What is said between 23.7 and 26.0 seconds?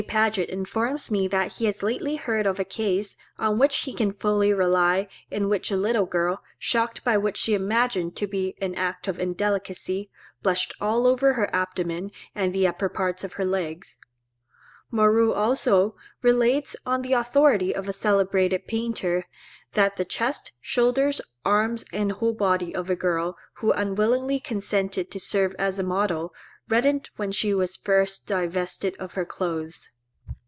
unwillingly consented to serve as a